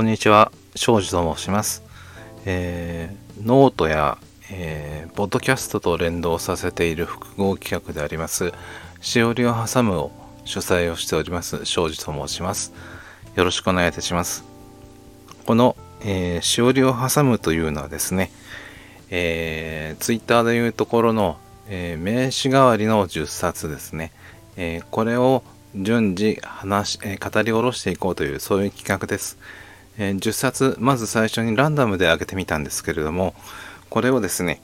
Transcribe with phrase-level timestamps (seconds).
[0.00, 1.82] こんにちは、庄司と申します。
[2.46, 4.16] えー、ノートや、
[4.50, 8.54] えー、ポッドキャストと連動させている複合企画であります、
[9.02, 10.10] しおりを挟むを
[10.46, 12.72] 主催をしております、庄司と申します。
[13.34, 14.42] よろしくお願いいたします。
[15.44, 18.30] この、えー、しおりを挟むというのはですね、
[19.10, 21.36] えー、ツイッターでいうところの、
[21.68, 24.12] えー、名詞代わりの10冊ですね、
[24.56, 25.42] えー、これを
[25.76, 29.36] 順次話し、えー、語り下ろしていこうというそういう企画です。
[30.02, 33.34] え、10冊まず最初にランダムで上げてみたんですけれども
[33.90, 34.62] これをですね、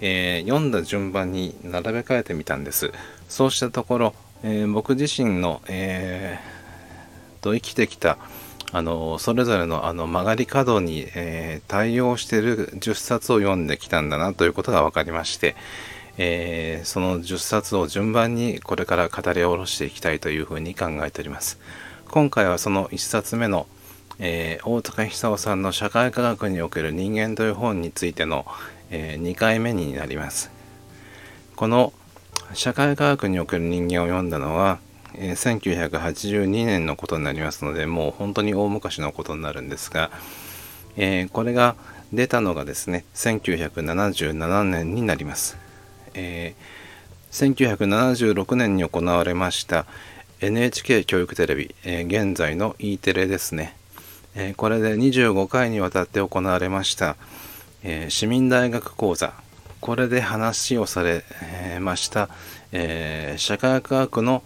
[0.00, 2.92] えー、読んだ順番に並べ替えてみたんです
[3.26, 8.18] そうしたところ、えー、僕自身の、えー、と生きてきた
[8.72, 15.54] あのそれぞれのあの曲がり角に、えー、対応してる10冊を読んできたんだなということが分かりまして、
[16.18, 21.58] えー、その10冊を順番にこれから語り下ろしていきたいというふうに考えております。
[22.10, 23.66] 今回はその1冊目の
[24.18, 28.46] えー、大塚久夫さんの「社会科学における人間」という本についての、
[28.90, 30.50] えー、2回目になります。
[31.56, 31.92] この
[32.54, 34.78] 「社会科学における人間」を読んだのは、
[35.14, 40.10] えー、1982年のことになりますのでもう本当に大昔のことになるんですが、
[40.96, 41.76] えー、これが
[42.12, 45.56] 出たのがですね1977年になります。
[46.14, 49.86] えー、1976年に行われました
[50.40, 53.74] NHK 教育テレビ、えー、現在の E テレですね
[54.36, 57.16] えこれで25回にわたって行われました、
[57.84, 59.32] え市民大学講座。
[59.80, 61.24] これで話をされ
[61.80, 62.28] ました、
[62.72, 64.42] え社会科学の、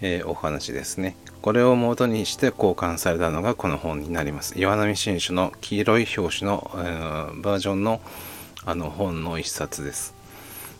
[0.00, 1.16] えお話ですね。
[1.42, 4.58] これを元にして交換されたのがこの本になります。
[4.58, 8.00] 岩波新書の黄色い表紙の、えバージョンの
[8.64, 10.14] あの本の一冊です、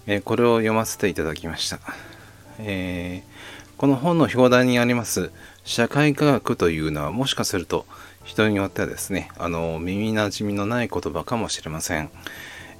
[0.07, 1.79] えこれを読ませていただきました、
[2.59, 3.23] え、
[3.77, 5.31] この本の表題にあります
[5.65, 7.85] 社会科学というのはもしかすると
[8.27, 12.11] 人によってはですねあの耳なじみのない言葉かもしれません、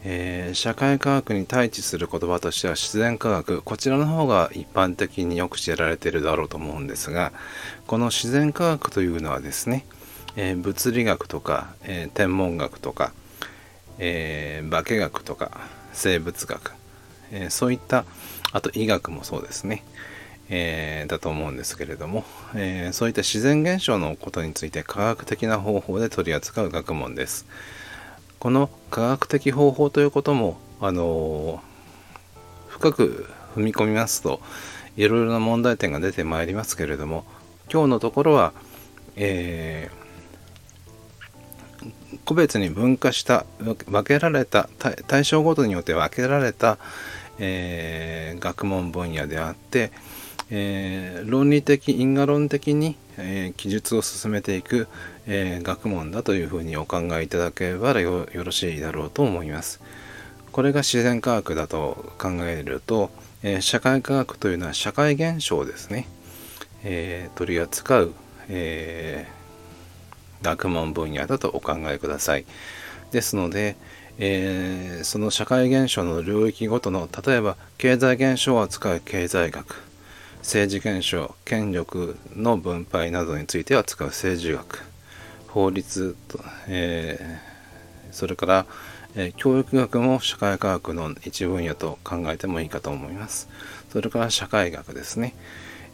[0.05, 7.33] えー、社会科学に対峙する言葉としては自然科学こちらの方が一般的によく知られているだろうと思うんですが
[7.87, 9.87] この自然科学というのはですね、
[10.35, 13.13] えー、物理学とか、えー、天文学とか、
[13.99, 15.61] え化学とか
[15.93, 16.73] 生物学、
[17.31, 18.05] えそういった
[18.53, 19.85] あと医学もそうですね。
[20.49, 22.25] えー、だと思うんですけれども、
[22.55, 27.47] えー、そういった自然現象のことについて科学的な方法で取り扱う学問です。
[28.39, 34.41] この科学的方法ということも、あのー、深く踏み込みますと
[34.97, 37.25] いろいろな問題点が出てまいりますけれども
[37.73, 38.53] 今日のところは、
[39.17, 40.07] えー、
[42.25, 44.69] 個別に分化した分けられた
[45.07, 46.79] 対象ごとによって分けられた、
[47.39, 49.91] え、学問分野であって、
[50.51, 54.87] えー、論理的因果論的に、えー、記述を進めていく、
[55.27, 59.81] えー、学問だというふうにお考えいただければよろしいだろうと思います。
[60.53, 63.11] これが自然科学だと考えると、
[63.43, 66.09] え社会科学というのは社会現象ですね、
[66.83, 68.15] え取り扱う、
[68.49, 69.27] え
[70.41, 72.47] 学問分野だとお考えください。
[73.13, 73.77] ですので、
[74.19, 79.86] えその社会現象の領域ごとの例えば経済現象を扱う経済学
[80.47, 84.85] 政治現象権力の分配などについては使う政治学
[85.49, 88.67] 法律と、えー、それから、
[89.17, 93.49] えー、教育学も社会科学の一分野と考えてもいいかと思います
[93.91, 95.35] それから社会学ですね、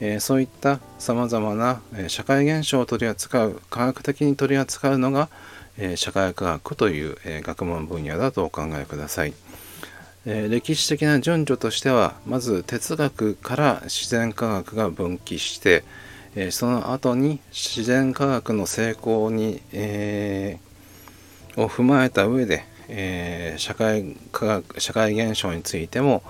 [0.01, 5.31] えー、そういったさまざまな、え社会現象を取り扱う科学的に取り扱うのが、
[5.79, 9.33] え社会科学という、え学問分野だとお考えください。
[10.25, 15.85] えー、歴史的な順序としてはまず哲学から自然科学が分岐して、
[16.37, 26.23] えー、その後に自然科学の成功に、えー、を踏まえた上で、え社会科学社会現象についても、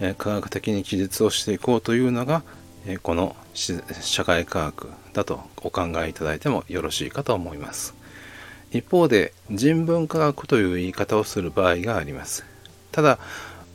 [0.00, 2.42] え科学的に記述をしていこうというのが、
[2.86, 7.94] えこの社会科学だとお考えいただいてもよろしいかと思います。
[8.70, 12.49] 一方で人文科学という言い方をする場合があります。
[12.92, 13.18] ただ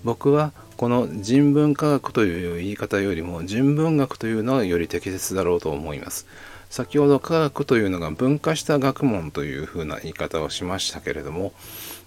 [0.03, 6.27] 僕はこの人文科学という言い方よりも人文学というのがより適切だろうと思います。
[6.69, 11.53] 先ほど科学というのが分化した学問というふうな言い方をしましたけれども、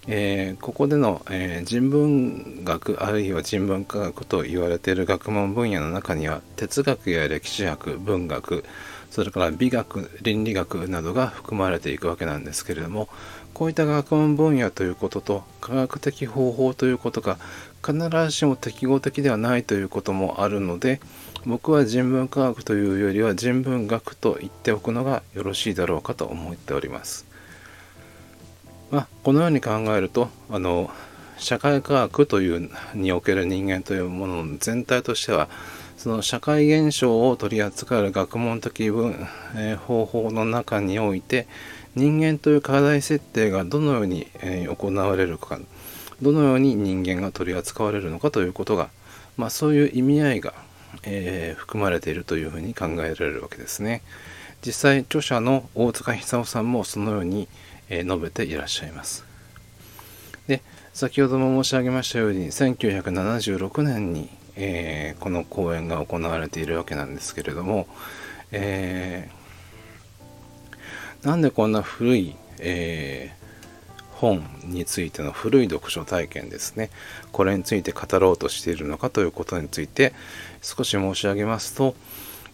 [0.07, 8.63] えー、ここでの、えー、人文学あるいは人文科学と言われている学問分野の中には哲学や歴史学文学
[9.09, 13.09] それから美学倫理学などが含まれていくわけなんですけれども
[13.53, 17.37] こういった学問分野ということと科学的方法ということが
[17.85, 21.01] 必ずしも適合的ではないということもあるので
[21.45, 27.25] 僕は人文科学というよりは人文学と言っておくのがよろしいだろうかと思っております。
[28.91, 30.89] まあ、このように考えるとあの
[31.37, 35.47] 社会科学というにおける人間というものの全体としては
[35.99, 41.45] その社会現象を取り扱う学問的分、えー、方法の中において
[41.93, 45.59] 人間という課題設定がどのように、えー、行われるか
[46.21, 48.87] どのように人間が取り扱われるのかということが、
[49.35, 50.53] まあ、そういう意味合いが、
[51.03, 54.01] えー、含まれているというふうに考えられるわけですね。
[54.65, 57.49] 実際著者の大塚久夫さんもそのように、
[57.89, 59.25] え述べていらっしゃいます。
[60.47, 60.61] で
[60.93, 64.29] 先ほども申し上げましたように1976年に、
[64.61, 67.87] えー、この講演が行われているわけなんですけれども、
[68.51, 76.89] えー、なんでこんな古い、えー、本についての古い読書体験ですね
[77.31, 80.13] これについて語ろうとしているのかということについて
[80.61, 81.95] 少し申し上げますと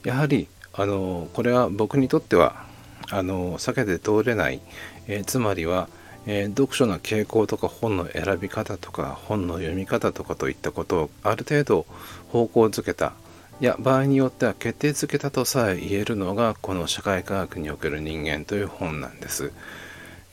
[0.04, 2.66] やはりあのこれは僕にとっては
[3.12, 4.62] あの避けて通れない、
[5.08, 5.90] え、つまりは、
[6.28, 11.86] えー、読書の傾向とか本の選び方とか本の読み方とかといったことをある程度
[12.30, 13.14] 方向づけた
[13.62, 19.52] いや場合によっては決定づけたとさえ言えるのがこの「社会科学における人間」という本なんです。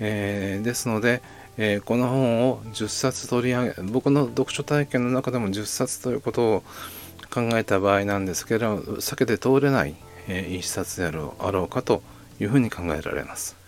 [0.01, 1.23] えー、ですので、
[1.57, 6.63] えー、この本を10冊取り上げ僕の読書体験の中でも10冊ということを
[7.33, 9.95] 考えた場合なんですけど避けて通れない
[10.29, 12.03] えー、一冊であろうかと
[12.41, 13.62] いうふうに考えられます。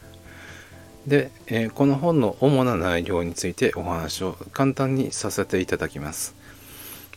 [1.07, 6.35] で、えー、この本の主な内容についてお話を簡単にさせていただきます。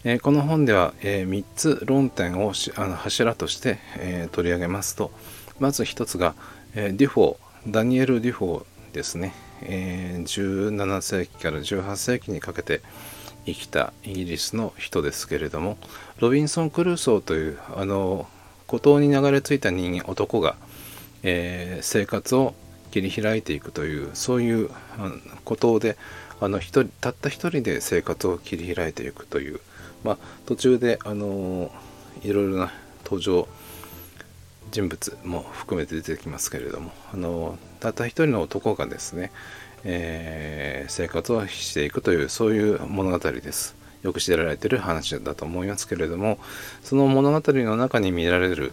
[0.03, 5.11] えー、この本では、えー、3つ論点をあの柱として、え取り上げますと
[5.59, 6.35] まず1つが、
[6.75, 12.81] えデュフォーダニエル・デュフォーですね、え17世紀から18世紀にかけて
[13.45, 15.77] 生きたイギリスの人ですけれども
[16.19, 18.27] ロビンソン・クルーソーというあの
[18.67, 20.57] 孤島に流れ着いた人間男が、
[21.23, 22.53] えー、生活を
[22.91, 24.69] 切り開いていくというそういう
[25.43, 25.97] 孤島で
[26.39, 29.59] あの一人たった一人で生活を切り開いていくという、
[30.03, 31.71] まあ、途中で、あの
[32.23, 32.71] いろいろな
[33.03, 33.47] 登場
[34.71, 39.31] 人物も含めて出てきますけれども、あのたった一人の男がですね、
[39.83, 43.75] えー、生活をしていくというそういう物語です。
[44.03, 46.37] よく知られてる話だと思いますけれども
[46.83, 48.71] その物語の中に見られる、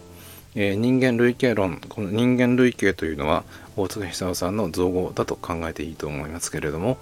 [0.55, 3.43] えー、人間類型論この人間類型というのは
[3.75, 6.97] 大塚久夫さんの造語だと考えていいと思いますけれども、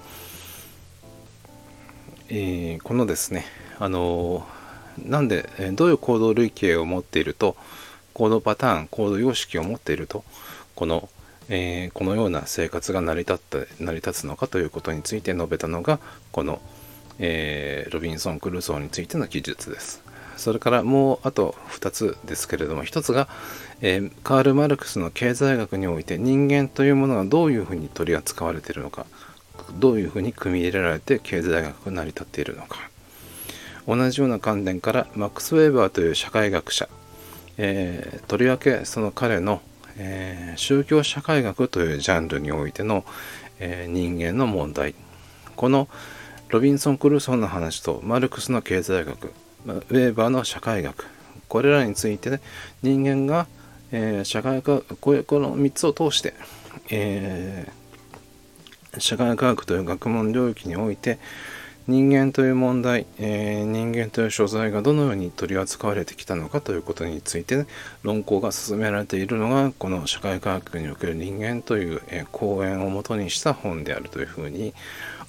[2.29, 3.45] えー、このですね
[3.79, 4.45] あの
[4.97, 7.55] なんでえどういう行動類型を持っていると
[8.13, 10.23] 行動パターン行動様式を持っていると
[10.75, 11.09] この
[11.49, 15.99] え、このような生活が成り立って成り立つのかということについて述べたのが
[16.31, 16.61] この
[17.19, 20.02] え、ロビンソン・クルーソーについての記述です。
[20.37, 23.27] それからもうあと2つですけれども1つが、
[23.81, 29.05] えー、カール・マルクスの経済学において人間というものがどういうふうに取り扱われているのか
[29.79, 32.77] どういうふうに組み入れられて経済学が成り立っているのか。
[33.85, 36.87] 同じような観点からマックス・ウェーバーという社会学者、
[37.57, 39.61] えー、とりわけその彼の、
[39.97, 43.03] えー、宗教社会学というジャンルにおいての、
[43.59, 44.95] え人間の問題。
[45.55, 45.87] この
[46.49, 49.33] ロビンソン・クルーソンの話とマルクスの経済学
[49.65, 51.05] ウェーバーの社会学
[51.47, 52.41] これらについて、ね、
[52.81, 53.47] 人間が、
[53.91, 56.33] えー、社会科ここの3つを通して、
[56.89, 61.19] えー、社会科学という学問領域において
[61.85, 67.67] 人間という問題、えー、人間という所在がどのように取り扱われてきたのかということについて、ね、
[68.03, 74.73] 論考が進められているのがこの社会科学における人間という、えー、講演をもとにした本であるというふうに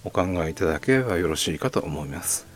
[0.04, 2.53] お考えいただければよろしいかと思います。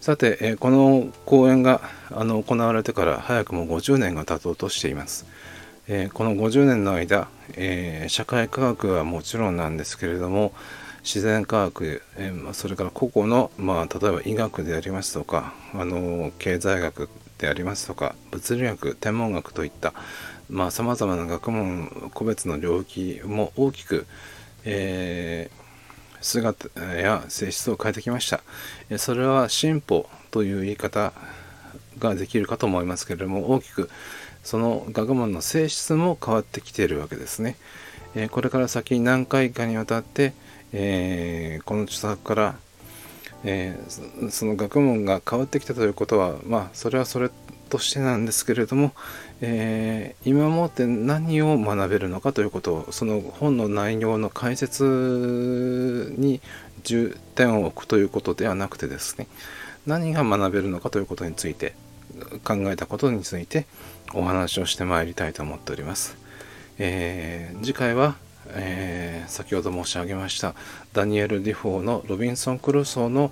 [0.00, 1.80] さて、えこの講演が
[2.12, 5.26] あの行われてから早くも50年が経とうとしています。
[5.88, 10.52] えこの50年の間、え社会科学はもちろんなんですけれども
[11.02, 19.92] 自然科学、えそれから個々の、まあ、例えば医学でありますとかあの経済学でありますとか物理学天文学といった
[20.70, 24.06] さまざ、まな学問個別の領域も大きく
[24.64, 25.67] えー、
[26.20, 28.40] 姿や性質を変えてきました。
[28.98, 31.12] それは進歩という言い方
[31.98, 33.90] ができるかと思いますけれども大きく
[34.44, 37.56] その学問の性質も変わってきているわけですね。
[38.30, 40.32] これから先何回かにわたって、
[40.72, 42.56] えー、この著作から、
[43.44, 47.30] えー、その学問が変わってきたということはまあそれはそれ
[47.68, 48.92] としてなんですけれども、
[49.40, 56.40] えー、今もって何を学べるのかということをその本の内容の解説に
[56.82, 59.28] 重点を置くということではなくてですね
[59.86, 61.74] 何が学べるのかということについて
[62.44, 63.66] 考えたことについて
[64.12, 66.16] お話をしてまいりたいと思っております。
[66.78, 68.16] えー、次回は
[68.50, 70.54] えー、先ほど申し上げました
[70.92, 73.30] ダニエル・ディフォーのロビンソン・クルーソーの、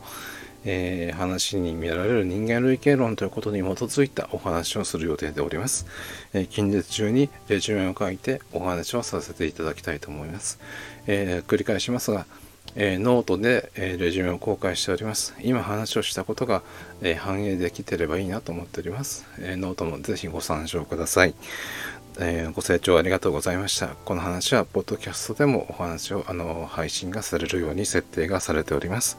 [0.66, 5.86] えー、話に見られる人間類型論ということに基づいたお話をする予定でおります。
[6.34, 10.58] えー、近日中にレジュメを書いてお話をさせていただきたいと思います。
[11.06, 12.26] え繰り返しますが、
[12.74, 15.34] えノートで、えレジュメを公開しております。
[15.40, 16.62] 今話をしたことが、
[17.00, 19.24] え反映できてればいいなと思っております。
[19.38, 21.34] えノートもぜひご参照ください。
[22.18, 23.88] えー、ご清聴ありがとうございました。
[23.88, 29.18] この話は、ポッドキャストでもお話を、あの、配信がされるように設定がされております。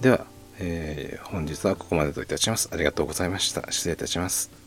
[0.00, 0.26] では、
[0.58, 2.68] えー、本日はここまでといたします。
[2.72, 3.70] ありがとうございました。
[3.70, 4.63] 失礼いたします。